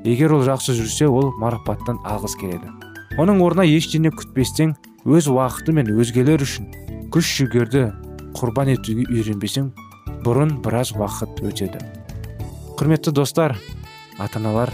Егер 0.05 0.33
ол 0.35 0.43
жақсы 0.45 0.75
жүрсе 0.77 1.07
ол 1.07 1.31
марапаттан 1.39 1.99
алғыс 2.05 2.37
келеді. 2.39 2.69
Оның 3.17 3.41
орнына 3.41 3.65
ештеңе 3.65 4.11
күтпестен 4.13 4.75
өз 5.07 5.29
уақыты 5.31 5.73
мен 5.73 5.89
өзгелер 5.95 6.43
үшін 6.43 6.67
күш 7.13 7.29
жігерді 7.39 7.87
құрбан 8.37 8.73
етуге 8.75 9.07
үйренбесең 9.09 9.71
бұрын 10.25 10.57
біраз 10.61 10.91
уақыт 10.93 11.41
өтеді. 11.47 11.81
Құрметті 12.77 13.13
достар 13.15 13.55
ата 14.19 14.37
аналар 14.39 14.73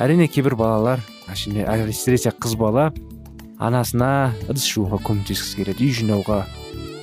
әрине 0.00 0.28
кейбір 0.28 0.56
балалар 0.60 1.00
әсіресе 1.30 2.34
қыз 2.36 2.56
бала 2.58 2.90
анасына 3.60 4.32
ыдыс 4.48 4.66
жууға 4.72 5.00
көмектескісі 5.06 5.60
келеді 5.62 5.86
үй 5.86 5.94
жинауға. 6.00 6.42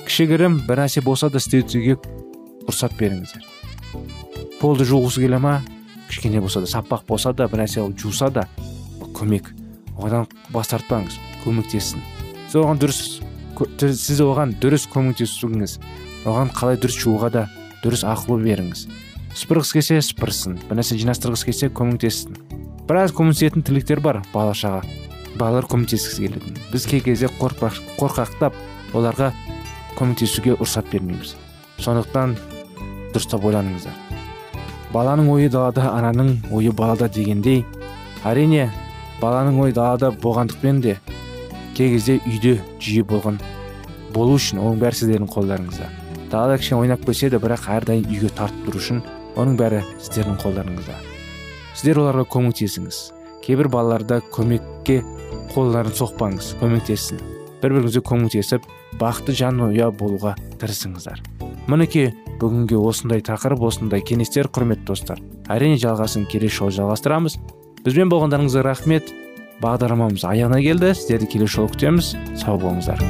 Кішігірім 0.06 0.60
бір 0.68 0.84
нәрсе 0.84 1.02
болса 1.04 1.30
да 1.30 1.40
істетуге 1.42 1.96
рұқсат 2.68 2.94
беріңіздер. 2.98 3.44
Полды 4.60 4.86
жуғысы 4.88 5.22
келе 5.24 5.38
ма? 5.42 5.60
Кішкене 6.18 6.40
болса 6.42 6.60
да 6.60 6.66
саппақ 6.66 7.06
болса 7.06 7.32
да 7.32 7.46
бір 7.46 7.62
нәрсе 7.62 7.84
жуса 7.96 8.28
да 8.30 8.48
көмек. 9.14 9.54
Одан 9.98 10.26
бас 10.50 10.68
тартпаңыз 10.72 11.14
көмектессін. 11.44 12.02
Сіз 12.48 12.58
оған 12.58 12.80
дұрыс 12.82 12.98
сіз 13.78 14.22
оған 14.22 14.56
дұрыс 14.58 14.88
көмектесуіңіз 14.90 15.78
оған 16.26 16.50
қалай 16.54 16.78
дұрыс 16.82 16.98
жууға 16.98 17.30
да 17.30 17.44
дұрыс 17.84 18.02
ақыл 18.02 18.42
беріңіз. 18.42 18.88
Сыпырғысы 19.38 19.78
келсе 19.78 20.00
сыпырсын 20.02 20.58
бір 20.66 20.80
нәрсе 20.80 20.98
жинастырғысы 20.98 21.50
келсе 21.50 21.70
көмектессін. 21.70 22.34
Біраз 22.88 23.14
көмектесетін 23.14 23.62
тірліктер 23.62 24.02
бар 24.02 24.22
бала 24.32 24.54
шаға. 24.54 24.82
Балалар 25.38 25.68
көмектескісі 25.70 26.26
келетін. 26.26 26.58
Біз 26.72 26.86
кей 26.90 27.02
кезде 27.04 27.30
қорқақтап 27.38 28.56
оларға 28.94 29.30
көмектесуге 29.98 30.56
рұқсат 30.58 30.90
бермейміз. 30.90 31.36
Сондықтан 31.78 32.34
дұрыстап 33.14 33.44
ойланыңыздар. 33.46 34.07
Баланың 34.92 35.30
ойы 35.34 35.48
далада 35.52 35.90
ананың 35.92 36.34
ойы 36.54 36.72
балада 36.72 37.08
дегендей 37.12 37.64
әрине 38.24 38.70
баланың 39.20 39.60
ойы 39.64 39.74
далада 39.76 40.10
болғандықпен 40.22 40.80
де 40.84 40.96
кей 41.76 41.92
кезде 41.94 42.18
үйде 42.26 42.58
жиі 42.80 43.04
болған 43.06 43.38
болу 44.14 44.38
үшін 44.38 44.62
оның 44.62 44.80
бәрі 44.80 44.98
сіздердің 44.98 45.28
қолдарыңызда. 45.34 45.88
Далада 46.32 46.58
кішкене 46.58 46.80
ойнап 46.80 47.04
келсе 47.06 47.30
де 47.30 47.38
бірақ 47.40 47.68
әрдайым 47.76 48.08
үйге 48.08 48.30
тартып 48.34 48.66
тұру 48.66 48.80
үшін 48.80 49.02
оның 49.36 49.58
бәрі 49.60 49.82
сіздердің 50.02 50.40
қолдарыңызда. 50.42 50.96
Сіздер 51.78 52.00
оларға 52.02 52.24
көмектесіңіз. 52.34 52.98
Кейбір 53.44 53.68
балаларда 53.72 54.20
көмекке 54.34 55.02
қолдарын 55.54 55.94
соқпаңыз 55.94 56.54
көмектессін. 56.62 57.20
Бір 57.62 57.76
біріңізге 57.76 58.02
көмектесіп 58.08 58.66
бақытты 59.00 59.36
жанұя 59.38 59.92
болуға 59.94 60.34
тырысыңыздар. 60.58 61.22
Мінекей 61.68 62.12
бүгінге 62.40 62.78
осындай 62.78 63.22
тақырып 63.24 63.62
осындай 63.68 64.02
кеңестер 64.06 64.48
құрметті 64.54 64.86
достар. 64.88 65.22
Әрине 65.50 65.78
жалғасын 65.82 66.26
келесі 66.30 66.60
жолы 66.62 66.76
жалғастырамыз. 66.78 67.38
Бізбен 67.84 68.12
болғандарыңызға 68.12 68.62
рахмет. 68.66 69.10
Бағдарламамыз 69.62 70.22
аяғына 70.28 70.62
келді. 70.62 70.92
Сіздерді 70.94 71.32
келесі 71.34 71.58
жолы 71.58 71.72
күтеміз. 71.74 72.12
Сау 72.38 72.60
болыңыздар. 72.62 73.02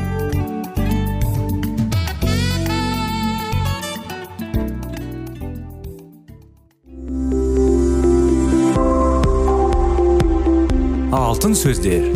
Алтын 11.12 11.52
сөздер. 11.56 12.08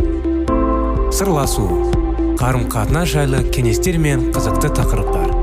Сырласу. 1.13 1.69
Қарым 2.41 2.65
қатынас 2.73 3.13
жайлы 3.13 3.45
кеңестер 3.53 4.01
мен 4.01 4.31
қызықты 4.33 4.73
тақырыптар. 4.73 5.42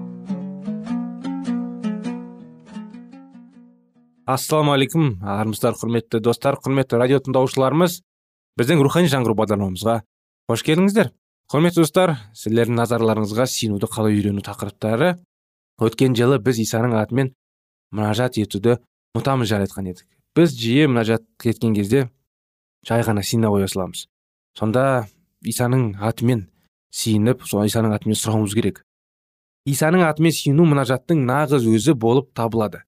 Ассалаумағалейкум 4.31 5.21
армысыздар 5.23 5.75
құрметті 5.79 6.21
достар 6.23 6.57
құрметті 6.61 6.99
радио 6.99 7.19
тыңдаушыларымыз. 7.23 7.99
Біздің 8.59 8.83
рухани 8.83 9.09
жаңғыру 9.11 9.35
бағдарламамызға 9.39 9.95
қош 10.51 10.63
келдіңіздер. 10.67 11.11
Құрметті 11.51 11.81
достар 11.83 12.15
сіздердің 12.37 12.77
назарларыңызға 12.79 13.47
сенуді 13.47 13.89
қалай 13.91 14.15
үйрену 14.15 14.43
тақырыптары. 14.45 15.17
Өткен 15.81 16.15
жылы 16.15 16.39
біз 16.43 16.61
исаның 16.63 16.95
атымен 16.99 17.33
мұнажат 17.95 18.37
етуді 18.41 18.77
ұмытамыз 19.15 19.51
жайлы 19.51 19.67
айтқан 19.67 19.89
едік. 19.91 20.07
Біз 20.35 20.53
жиі 20.55 20.87
мұнажат 20.91 21.25
еткен 21.43 21.73
кезде 21.75 22.05
жай 22.87 23.03
ғана 23.03 23.23
сыйнап 23.23 23.55
қоя 23.55 23.67
саламыз. 23.67 24.05
Сонда 24.57 25.07
исаның 25.43 25.97
атымен 25.99 26.45
сиініп 26.91 27.43
сол 27.47 27.65
исаның 27.67 27.95
атымен 27.97 28.19
сұрауымыз 28.19 28.55
керек. 28.55 28.83
Исаның 29.67 30.05
атымен 30.07 30.33
сүйіну 30.35 30.65
мұнажаттың 30.71 31.25
нағыз 31.27 31.67
өзі 31.69 31.93
болып 31.95 32.31
табылады. 32.37 32.83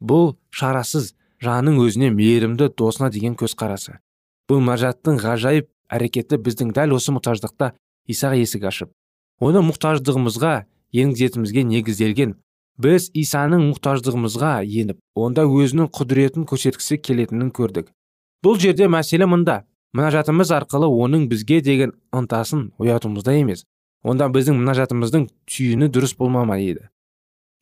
Бұл 0.00 0.36
шарасыз 0.50 1.14
жанның 1.42 1.80
өзіне 1.84 2.10
мейірімді 2.14 2.70
досына 2.78 3.10
деген 3.12 3.36
көзқарасы. 3.36 3.98
Бұл 4.48 4.62
мұнажаттың 4.62 5.20
ғажайып 5.20 5.68
әрекеті 5.92 6.38
біздің 6.42 6.72
дәл 6.76 6.96
осы 6.96 7.12
мұқтаждықта 7.16 7.72
исаға 8.08 8.40
есік 8.40 8.66
ашып. 8.70 8.90
Оны 9.40 9.62
мұқтаждығымызға 9.66 10.54
енгізетімізге 10.96 11.64
негізделген. 11.68 12.36
Біз 12.78 13.10
исаның 13.16 13.70
мұқтаждығымызға 13.72 14.52
еніп 14.64 15.00
онда 15.16 15.46
өзінің 15.48 15.88
құдіретін 15.96 16.44
көрсеткісі 16.48 17.00
келетінін 17.00 17.52
көрдік. 17.56 17.88
Бұл 18.44 18.60
жерде 18.60 18.88
мәселе 18.88 19.26
мында 19.26 19.62
мұнажатымыз 19.96 20.52
арқылы 20.52 20.88
оның 20.88 21.24
бізге 21.30 21.62
деген 21.64 21.94
ынтасын 22.12 22.70
оятуымызда 22.78 23.38
емес. 23.40 23.64
Онда 24.04 24.28
біздің 24.28 24.60
мұнажатымыздың 24.60 25.30
түйіні 25.48 25.88
дұрыс 25.88 26.12
болмама 26.18 26.60
еді 26.60 26.90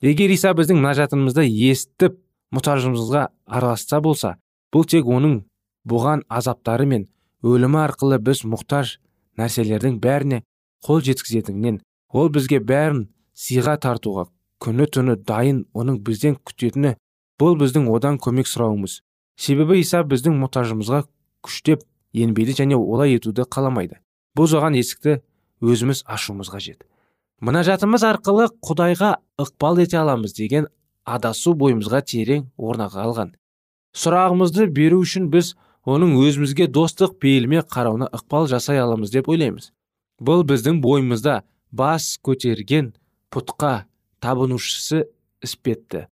егер 0.03 0.33
иса 0.35 0.55
біздің 0.57 0.81
мұнажатымызды 0.81 1.47
естіп 1.71 2.19
мұқтажымызға 2.55 3.29
араласса 3.47 4.01
болса 4.01 4.35
бұл 4.75 4.87
тек 4.91 5.07
оның 5.07 5.43
бұған 5.89 6.25
азаптары 6.29 6.87
мен 6.91 7.07
өлімі 7.45 7.83
арқылы 7.85 8.19
біз 8.19 8.45
мұқтаж 8.49 8.99
нәрселердің 9.39 10.01
бәріне 10.03 10.43
қол 10.85 11.03
жеткізетінінен 11.05 11.81
ол 12.15 12.31
бізге 12.35 12.61
бәрін 12.61 13.09
сыйға 13.35 13.77
тартуға 13.83 14.29
күні 14.65 14.87
түні 14.89 15.17
дайын 15.29 15.65
оның 15.77 15.99
бізден 16.07 16.39
күтетіні 16.47 16.95
бұл 17.41 17.59
біздің 17.61 17.89
одан 17.93 18.19
көмек 18.23 18.49
сұрауымыз. 18.49 19.01
Себебі 19.37 19.81
иса 19.83 20.05
біздің 20.07 20.39
мұқтажымызға 20.41 21.03
күштеп 21.45 21.83
енбейді 22.15 22.55
және 22.63 22.79
олай 22.79 23.17
етуді 23.19 23.45
қаламайды. 23.51 23.99
Бұл 24.39 24.49
жоған 24.51 24.79
есікті 24.79 25.19
өзіміз 25.65 26.05
ашуымыз 26.07 26.53
қажет 26.55 26.87
мұнажатымыз 27.43 28.05
арқылы 28.07 28.47
құдайға 28.63 29.15
ықпал 29.43 29.81
ете 29.83 29.99
аламыз 29.99 30.37
деген 30.37 30.69
адасу 31.05 31.55
бойымызға 31.59 32.01
терең 32.07 32.47
орнаға 32.57 33.03
алған. 33.09 33.33
Сұрағымызды 33.95 34.69
беру 34.75 35.01
үшін 35.03 35.27
біз 35.33 35.55
оның 35.85 36.15
өзімізге 36.23 36.69
достық 36.71 37.19
пейілме 37.23 37.65
қарауына 37.67 38.09
ықпал 38.15 38.47
жасай 38.51 38.79
аламыз 38.79 39.11
деп 39.11 39.29
ойлаймыз. 39.29 39.73
Бұл 40.23 40.45
біздің 40.47 40.81
бойымызда 40.85 41.43
бас 41.73 42.15
көтерген 42.23 42.93
пұтқа 43.35 43.85
табынушысы 44.23 45.05
іспетті. 45.43 46.07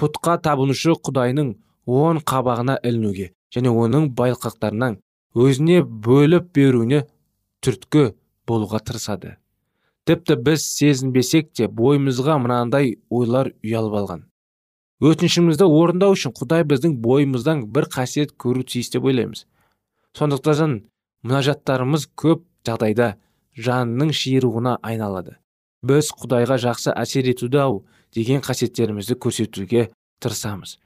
Пұтқа 0.00 0.38
табынушы 0.42 0.96
құдайның 0.96 1.54
он 1.86 2.22
қабағына 2.24 2.78
ілінуге 2.82 3.30
және 3.54 3.70
оның 3.70 4.08
байлықтарынан 4.16 4.98
өзіне 5.36 5.82
бөліп 5.84 6.50
беруіне 6.56 7.04
түрткі 7.62 8.12
болуға 8.48 8.80
тырысады. 8.82 9.36
Тіпті 10.08 10.36
біз 10.46 10.64
сезінбесек 10.66 11.52
те 11.56 11.68
бойымызға 11.68 12.38
мынандай 12.42 12.96
ойлар 13.10 13.52
ұялып 13.62 13.98
алған. 14.00 14.24
Өтінішімізді 15.02 15.66
орындау 15.66 16.14
үшін 16.16 16.34
құдай 16.38 16.64
біздің 16.66 16.96
бойымыздан 17.02 17.64
бір 17.74 17.88
қасиет 17.90 18.34
көру 18.38 18.62
тиіс 18.62 18.92
деп 18.94 19.06
ойлаймыз. 19.10 19.46
Сондықтан 20.18 20.76
мұнажаттарымыз 21.26 22.06
көп 22.18 22.44
жағдайда 22.66 23.16
жанның 23.58 24.12
шиыруына 24.14 24.76
айналады. 24.82 25.38
Біз 25.82 26.12
құдайға 26.14 26.58
жақсы 26.62 26.94
әсер 26.94 27.26
етуді 27.32 27.58
ау 27.62 27.82
деген 28.14 28.42
қасиеттерімізді 28.42 29.18
көрсетуге 29.18 29.88
тырысамыз. 30.22 30.78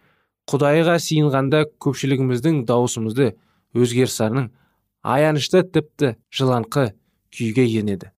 Құдайға 0.48 0.96
сиынғанда 1.02 1.64
көпшілігіміздің 1.83 2.64
дауысымызды 2.68 3.35
өзгерістерінің 3.76 4.50
аянышты 5.05 5.62
тіпті 5.62 6.14
жыланқы 6.33 6.92
күйге 7.35 7.66
енеді. 7.76 8.12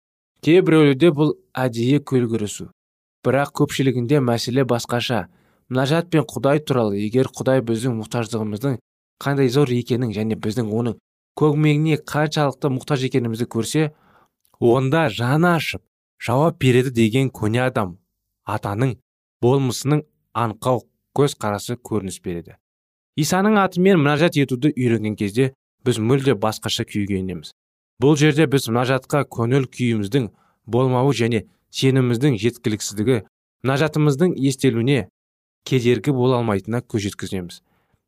Кейбіреулерде 0.44 1.10
бұл 1.14 1.34
әдейі 1.56 2.02
көлгірісу. 2.06 2.68
Бірақ 3.26 3.54
көпшілігінде 3.58 4.20
мәселе 4.22 4.64
басқаша. 4.68 5.26
Мұнажат 5.68 6.08
пен 6.12 6.24
құдай 6.28 6.62
туралы 6.64 7.00
егер 7.02 7.28
құдай 7.28 7.60
біздің 7.66 7.98
мұқтаждығымыздың 7.98 8.78
қандай 9.20 9.50
зор 9.52 9.72
екенін 9.74 10.14
және 10.16 10.38
біздің 10.38 10.70
оның 10.72 10.96
көмегіне 11.38 11.98
қаншалықты 12.08 12.70
мұқтаж 12.72 13.04
екенімізді 13.10 13.48
көрсе 13.52 13.90
онда 14.60 15.08
жаны 15.12 15.52
ашып 15.58 15.82
жауап 16.24 16.58
береді 16.62 16.94
деген 16.94 17.28
көне 17.34 17.66
адам 17.66 17.98
атаның 18.46 18.96
болмысының 19.42 20.02
аңқау 20.34 20.82
көз 21.18 21.36
қарасы 21.36 21.76
көрініс 21.76 22.20
береді. 22.24 22.56
Исаның 23.18 23.58
атымен 23.60 23.98
мұнажат 24.00 24.38
етуді 24.38 24.72
үйренген 24.74 25.18
кезде 25.18 25.52
біз 25.84 25.98
мүлде 25.98 26.34
басқаша 26.38 26.86
күйге 26.86 27.18
енеміз. 27.18 27.52
Бұл 28.02 28.14
жерде 28.18 28.46
біз 28.46 28.68
мұнажатқа 28.70 29.24
көңіл 29.26 29.66
күйіміздің 29.74 30.28
болмауы 30.70 31.14
және 31.18 31.42
сеніміміздің 31.74 32.38
жеткіліксіздігі 32.38 33.22
мұнажатымыздың 33.66 34.36
естелуіне 34.38 35.08
кедергі 35.66 36.14
бола 36.14 36.38
алмайтынына 36.38 36.84
көз 36.86 37.08
жеткіземіз. 37.08 37.60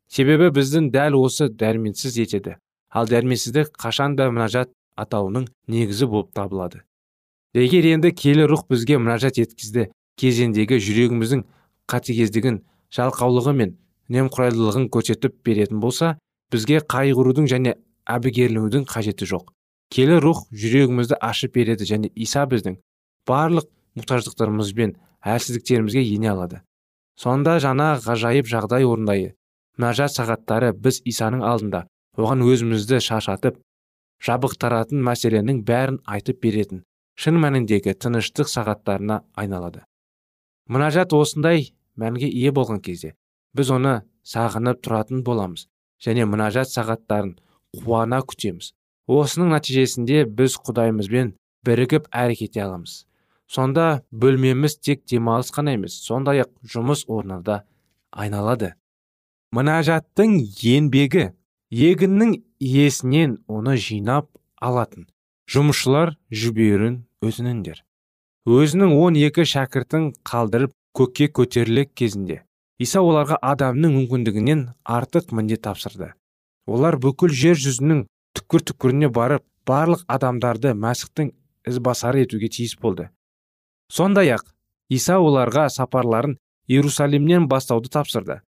Себебі 0.07 0.49
біздің 0.55 0.89
дәл 0.95 1.19
осы 1.19 1.49
дәрменсіз 1.51 2.17
етеді. 2.23 2.55
Ал 2.89 3.07
дәрменсіздік 3.07 3.75
қашан 3.75 4.15
да 4.15 4.31
мұнажат 4.31 4.71
атауының 4.95 5.49
негізі 5.67 6.07
болып 6.07 6.31
табылады. 6.35 6.83
Егер 7.53 7.91
енді 7.91 8.11
келі 8.15 8.47
рух 8.47 8.65
бізге 8.71 8.95
мұнажат 8.95 9.43
еткізді 9.43 9.89
кезеңдегі 10.19 10.79
жүрегіміздің 10.79 11.45
қатыгездігін 11.91 12.61
жалқаулығы 12.95 13.53
мен 13.59 13.77
немқұрайлылығын 14.11 14.87
көрсетіп 14.91 15.39
беретін 15.45 15.79
болса 15.83 16.17
бізге 16.51 16.79
қайғырудың 16.91 17.47
және 17.51 17.75
әбігерленудің 18.07 18.87
қажеті 18.87 19.27
жоқ. 19.27 19.51
Келі 19.91 20.19
рух 20.23 20.45
жүрегімізді 20.51 21.19
ашып 21.21 21.55
береді 21.57 21.87
және 21.89 22.11
иса 22.15 22.45
біздің 22.47 22.77
барлық 23.27 23.67
мұқтаждықтарымыз 23.99 24.71
бен 24.75 24.95
әлсіздіктерімізге 25.21 26.03
ене 26.15 26.31
алады. 26.31 26.61
Сонда 27.19 27.57
жаңа 27.59 27.97
ғажайып 28.01 28.47
жағдай 28.49 28.87
орындайы. 28.87 29.33
Мұнажат 29.77 30.15
сағаттары 30.15 30.71
біз 30.73 31.01
исаның 31.07 31.43
алдында 31.47 31.85
оған 32.17 32.43
өзімізді 32.47 33.01
шашатып 33.03 33.59
жабықтыратын 34.25 35.03
мәселенің 35.05 35.61
бәрін 35.67 35.99
айтып 36.05 36.41
беретін 36.43 36.83
шын 37.19 37.39
мәніндегі 37.43 37.93
тыныштық 37.93 38.49
сағаттарына 38.51 39.21
айналады. 39.35 39.83
Мұнажат 40.71 41.13
осындай 41.17 41.71
мәнге 41.99 42.29
ие 42.29 42.51
болған 42.55 42.81
кезде 42.83 43.13
біз 43.57 43.71
оны 43.75 43.95
сағынып 44.27 44.83
тұратын 44.85 45.23
боламыз 45.27 45.67
және 46.03 46.27
мұнажат 46.29 46.71
сағаттарын 46.71 47.35
қуана 47.77 48.21
күтеміз. 48.27 48.73
Осының 49.11 49.51
нәтижесінде 49.55 50.23
біз 50.39 50.57
құдайымызбен 50.65 51.33
бірігіп 51.67 52.07
әрекет 52.11 52.57
аламыз. 52.63 53.05
Сонда 53.51 54.03
бөлмеміз 54.11 54.77
тек 54.79 55.03
демалыс 55.09 55.51
қана 55.51 55.75
емес 55.75 55.97
сондай 56.05 56.45
ақ 56.45 56.51
жұмыс 56.73 57.03
орны 57.11 57.41
да 57.43 57.63
айналады. 58.11 58.73
Мұнажаттың 59.51 60.37
еңбегі 60.63 61.31
егіннің 61.71 62.37
иесінен 62.63 63.37
оны 63.51 63.75
жинап 63.75 64.29
алатын 64.63 65.09
жұмысшылар 65.51 66.13
жіберін 66.31 67.01
өтініңдер 67.25 67.81
өзінің 68.47 68.93
он 68.97 69.17
екі 69.19 69.43
шәкіртін 69.45 70.11
қалдырып 70.27 70.71
көкке 70.97 71.27
көтерілік 71.39 71.91
кезінде 71.97 72.41
иса 72.81 73.03
оларға 73.03 73.37
адамның 73.53 73.93
мүмкіндігінен 73.99 74.63
артық 74.83 75.31
міндет 75.35 75.61
тапсырды. 75.67 76.13
Олар 76.65 76.97
бүкіл 77.01 77.29
жер 77.29 77.59
жүзінің 77.59 78.05
түкпір 78.37 78.65
түкпіріне 78.69 79.09
барып 79.13 79.43
барлық 79.67 80.03
адамдарды 80.07 80.73
мәсіхтің 80.75 81.31
ізбасары 81.67 82.25
етуге 82.25 82.49
тиіс 82.49 82.75
болды. 82.81 83.09
Сондай 83.91 84.31
ақ 84.35 84.45
иса 84.89 85.19
оларға 85.19 85.67
сапарларын 85.69 86.37
иерусалимнен 86.67 87.47
бастауды 87.51 87.91
тапсырды. 87.91 88.41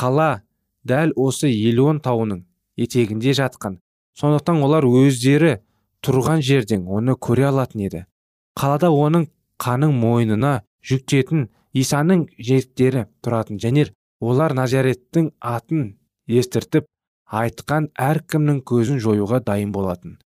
Қала 0.00 0.42
дәл 0.84 1.12
осы 1.16 1.50
елеон 1.50 2.00
тауының 2.00 2.44
етегінде 2.80 3.34
жатқан. 3.36 3.78
Сондықтан 4.16 4.62
олар 4.64 4.84
өздері 4.84 5.60
тұрған 6.04 6.42
жерден 6.42 6.86
оны 6.88 7.16
көре 7.16 7.48
алатын 7.50 7.86
еді. 7.86 8.04
Қалада 8.58 8.90
оның 8.90 9.28
қаның 9.60 9.92
мойнына 10.00 10.60
жүктетін 10.84 11.48
исаның 11.76 12.26
жеттері 12.38 13.06
тұратын 13.24 13.60
және 13.62 13.86
олар 14.20 14.54
назареттің 14.56 15.30
атын 15.40 15.84
естіртіп 16.28 16.88
айтқан 17.30 17.88
әркімнің 17.94 18.62
көзін 18.66 18.98
жоюға 19.02 19.40
дайын 19.46 19.72
болатын. 19.72 20.18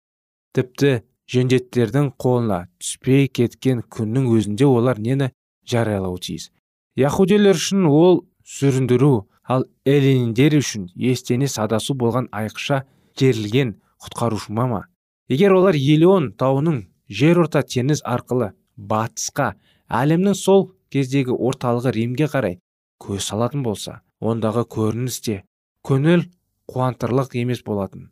Тіпті 0.57 1.03
жендеттердің 1.31 2.13
қолына 2.21 2.65
түспей 2.81 3.29
кеткен 3.29 3.83
күннің 3.93 4.31
өзінде 4.37 4.67
олар 4.69 5.01
нені 5.01 5.31
жариялауы 5.69 6.21
тиіс. 6.25 6.51
Яхудилер 6.97 7.59
үшін 7.59 7.89
ол 7.91 8.25
сүріндіру 8.45 9.27
ал 9.45 9.67
эллиндер 9.85 10.57
үшін 10.61 10.89
естене 10.97 11.49
садасу 11.49 11.97
болған 11.99 12.29
айқша 12.33 12.85
керілген 13.17 13.77
құтқарушыма 14.05 14.69
ма? 14.69 14.83
Егер 15.29 15.55
олар 15.57 15.77
елеон 15.77 16.33
тауының 16.39 16.85
жер 17.09 17.41
орта 17.45 17.65
теңіз 17.65 18.05
арқылы 18.05 18.53
батысқа 18.77 19.55
әлемнің 19.89 20.37
сол 20.37 20.71
кездегі 20.93 21.37
орталығы 21.37 21.93
римге 21.97 22.29
қарай 22.33 22.59
көз 23.01 23.29
салатын 23.31 23.65
болса 23.65 24.01
ондағы 24.21 24.65
көрініс 24.77 25.21
те 25.25 25.43
көңіл 25.85 26.25
қуантырлық 26.71 27.35
емес 27.41 27.63
болатын. 27.67 28.11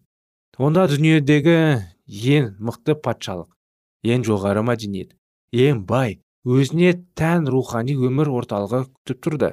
Онда 0.58 0.86
дүниедегі 0.90 1.56
ең 2.36 2.52
мықты 2.60 2.94
патшалық 3.04 3.48
ең 4.04 4.24
жоғары 4.28 4.62
мәдениет 4.66 5.14
ең 5.52 5.84
бай 5.88 6.18
өзіне 6.44 6.92
тән 7.18 7.46
рухани 7.54 7.94
өмір 7.96 8.30
орталығы 8.40 8.84
күтіп 8.88 9.22
тұрды. 9.26 9.50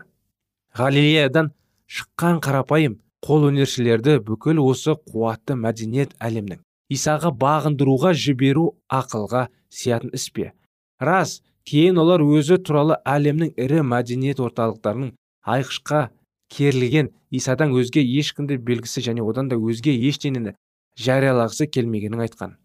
Галилеядан 0.75 1.53
шыққан 1.87 2.41
қарапайым 2.43 2.99
қол 3.25 3.49
өнершілерді 3.49 4.19
бүкіл 4.25 4.61
осы 4.63 4.95
қуатты 5.07 5.55
мәдениет 5.59 6.15
әлемнің 6.19 6.61
исаға 6.93 7.31
бағындыруға 7.43 8.13
жіберу 8.13 8.65
ақылға 8.89 9.47
сиятын 9.69 10.13
іс 10.17 10.29
пе? 10.33 10.51
Рас 10.99 11.39
кейін 11.69 11.99
олар 12.01 12.23
өзі 12.25 12.57
туралы 12.65 12.97
әлемнің 13.05 13.53
ірі 13.55 13.83
мәдениет 13.85 14.41
орталықтарының 14.43 15.13
айқышқа 15.55 16.07
керілген 16.49 17.11
исадан 17.31 17.73
өзге 17.77 18.01
ешкімді 18.01 18.57
белгісі 18.69 19.03
және 19.05 19.23
одан 19.25 19.49
да 19.51 19.57
өзге 19.57 19.93
ештеңені 20.09 20.55
жариялағысы 20.99 21.69
келмегенін 21.69 22.25
айтқан. 22.25 22.57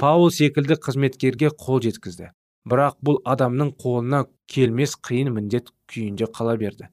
Паул 0.00 0.30
секілді 0.30 0.76
қызметкерге 0.80 1.52
қол 1.52 1.80
жеткізді. 1.84 2.32
Бірақ 2.66 2.96
бұл 3.04 3.20
адамның 3.24 3.76
қолына 3.80 4.24
келмес 4.50 4.96
қиын 4.98 5.30
міндет 5.32 5.70
күйінде 5.92 6.26
қала 6.34 6.56
берді. 6.58 6.88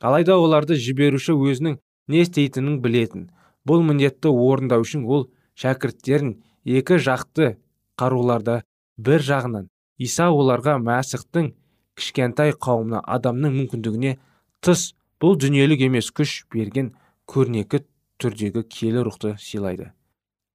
Алайда 0.00 0.36
оларды 0.38 0.76
жіберуші 0.78 1.34
өзінің 1.34 1.80
не 2.08 2.22
істейтінін 2.22 2.78
білетін 2.84 3.26
бұл 3.66 3.82
міндетті 3.84 4.30
орындау 4.30 4.84
үшін 4.84 5.04
ол 5.04 5.26
шәкірттерін 5.58 6.36
екі 6.64 7.00
жақты 7.02 7.56
қаруларда 7.98 8.60
бір 8.96 9.24
жағынан 9.26 9.66
иса 9.98 10.28
оларға 10.30 10.76
мәсіхтің 10.82 11.50
кішкентай 11.98 12.54
қауымына 12.54 13.02
адамның 13.16 13.56
мүмкіндігіне 13.58 14.14
тыс 14.62 14.92
бұл 15.22 15.38
дүниелік 15.40 15.84
емес 15.88 16.10
күш 16.14 16.44
берген 16.54 16.92
көрнекі 17.28 17.82
түрдегі 18.22 18.64
киелі 18.70 19.04
рухты 19.06 19.34
сыйлайды. 19.42 19.92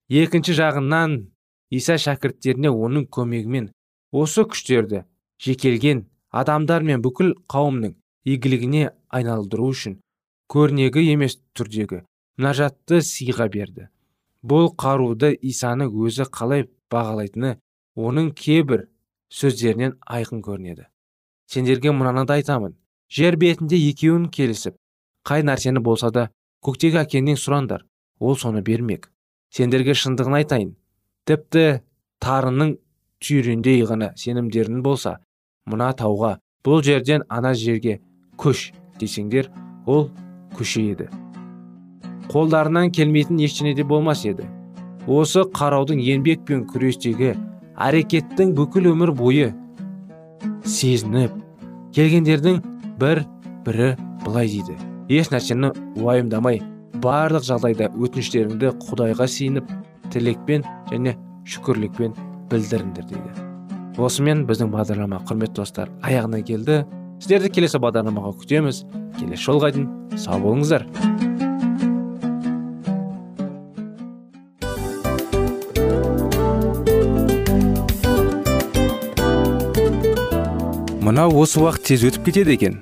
Екінші 0.09 0.55
жағынан 0.59 1.17
иса 1.73 1.97
шәкірттеріне 1.99 2.71
оның 2.71 3.07
көмегімен 3.11 3.71
осы 4.11 4.45
күштерді 4.47 5.03
жекелген 5.43 6.05
адамдар 6.31 6.83
мен 6.83 7.03
бүкіл 7.03 7.33
қауымның 7.51 7.95
игілігіне 8.25 8.89
айналдыру 9.09 9.69
үшін 9.73 9.99
көрнегі 10.53 11.03
емес 11.13 11.39
түрдегі 11.57 12.03
мұнажатты 12.37 13.01
сыйға 13.05 13.49
берді. 13.53 13.89
Бұл 14.43 14.73
қаруды 14.75 15.31
исаны 15.41 15.87
өзі 15.87 16.27
қалай 16.27 16.67
бағалайтыны 16.91 17.57
оның 17.95 18.31
кейбір 18.37 18.87
сөздерінен 19.31 19.97
айқын 20.03 20.43
көрінеді. 20.43 20.87
Сендерге 21.47 21.91
мынаны 21.91 22.25
да 22.27 22.37
айтамын. 22.39 22.75
Жер 23.13 23.37
бетінде 23.37 23.77
екеуін 23.89 24.27
келісіп 24.33 24.77
қай 25.27 25.45
нәрсені 25.45 25.83
болса 25.85 26.09
да 26.11 26.29
көктегі 26.65 27.03
әкеңнен 27.03 27.37
сұраңдар 27.39 27.85
ол 28.19 28.37
соны 28.39 28.63
бермек. 28.65 29.09
Сендерге 29.53 29.93
шындығын 29.93 30.39
айтайын. 30.39 30.71
Тіпті 31.29 31.83
тарының 32.23 32.77
түйіріндей 33.23 33.83
ғана 33.87 34.13
сенімдерің 34.19 34.81
болса 34.83 35.19
мына 35.69 35.91
тауға 35.97 36.37
бұл 36.65 36.81
жерден 36.83 37.27
ана 37.29 37.53
жерге 37.53 37.99
көш 38.39 38.71
десеңдер 38.99 39.51
ол 39.85 40.09
көшейді 40.57 41.09
қолдарынан 42.31 42.91
келмейтін 42.95 43.41
ештеңе 43.43 43.75
де 43.75 43.83
болмас 43.83 44.23
еді. 44.25 44.47
Осы 45.07 45.43
қараудың 45.53 45.99
еңбек 45.99 46.45
пен 46.47 46.63
күрестегі 46.65 47.33
әрекеттің 47.75 48.53
бүкіл 48.57 48.87
өмір 48.93 49.11
бойы 49.17 49.49
сезініп 50.65 51.35
келгендердің 51.95 52.61
бір 53.03 53.25
бірі 53.65 53.93
былай 54.23 54.47
дейді. 54.47 54.77
Еш 55.11 55.27
нәрсені 55.33 55.73
уайымдамай 55.99 56.61
барлық 57.03 57.43
жағдайда 57.43 57.89
өтініштеріңді 57.99 58.69
құдайға 58.87 59.27
сиініп 59.27 59.71
тілекпен 60.13 60.63
және 60.91 61.17
шүкірлікпен 61.43 62.15
білдіріңдер 62.51 63.09
дейді. 63.09 63.33
Осымен 63.99 64.45
біздің 64.47 64.71
бағдарлама 64.71 65.19
құрметті 65.27 65.59
достар 65.59 65.91
аяғына 66.01 66.39
келді. 66.47 66.83
Сіздерді 67.19 67.51
келесі 67.57 67.81
бағдарламаға 67.83 68.31
күтеміз. 68.39 68.85
Келесі 69.19 69.43
жолға 69.43 69.73
дейін 69.75 69.91
сау 70.17 70.39
болыңыздар. 70.47 70.87
Мынау 81.03 81.35
осы 81.43 81.59
уақыт 81.59 81.91
тез 81.91 82.07
өтіп 82.07 82.31
кетеді 82.31 82.55
екен. 82.55 82.81